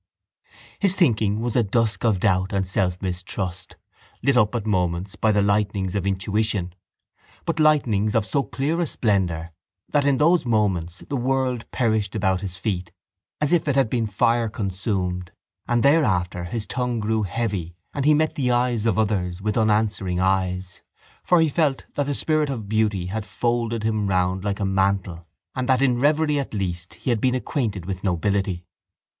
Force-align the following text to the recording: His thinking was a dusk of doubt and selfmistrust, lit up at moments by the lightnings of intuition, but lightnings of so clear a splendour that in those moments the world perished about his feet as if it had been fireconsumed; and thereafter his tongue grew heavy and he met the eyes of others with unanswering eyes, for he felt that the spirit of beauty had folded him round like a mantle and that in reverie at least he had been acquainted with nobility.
His 0.79 0.95
thinking 0.95 1.41
was 1.41 1.55
a 1.55 1.61
dusk 1.61 2.03
of 2.03 2.19
doubt 2.21 2.53
and 2.53 2.65
selfmistrust, 2.65 3.75
lit 4.23 4.35
up 4.35 4.55
at 4.55 4.65
moments 4.65 5.15
by 5.15 5.31
the 5.31 5.43
lightnings 5.43 5.93
of 5.93 6.07
intuition, 6.07 6.73
but 7.45 7.59
lightnings 7.59 8.15
of 8.15 8.25
so 8.25 8.41
clear 8.41 8.81
a 8.81 8.87
splendour 8.87 9.51
that 9.89 10.07
in 10.07 10.17
those 10.17 10.43
moments 10.43 11.03
the 11.07 11.15
world 11.15 11.69
perished 11.69 12.15
about 12.15 12.41
his 12.41 12.57
feet 12.57 12.91
as 13.39 13.53
if 13.53 13.67
it 13.67 13.75
had 13.75 13.91
been 13.91 14.07
fireconsumed; 14.07 15.29
and 15.67 15.83
thereafter 15.83 16.45
his 16.45 16.65
tongue 16.65 16.99
grew 16.99 17.21
heavy 17.21 17.75
and 17.93 18.03
he 18.03 18.15
met 18.15 18.33
the 18.33 18.49
eyes 18.49 18.87
of 18.87 18.97
others 18.97 19.39
with 19.39 19.55
unanswering 19.55 20.19
eyes, 20.19 20.81
for 21.21 21.39
he 21.39 21.47
felt 21.47 21.85
that 21.93 22.07
the 22.07 22.15
spirit 22.15 22.49
of 22.49 22.67
beauty 22.67 23.05
had 23.05 23.23
folded 23.23 23.83
him 23.83 24.07
round 24.07 24.43
like 24.43 24.59
a 24.59 24.65
mantle 24.65 25.27
and 25.53 25.69
that 25.69 25.83
in 25.83 25.99
reverie 25.99 26.39
at 26.39 26.55
least 26.55 26.95
he 26.95 27.11
had 27.11 27.21
been 27.21 27.35
acquainted 27.35 27.85
with 27.85 28.03
nobility. 28.03 28.65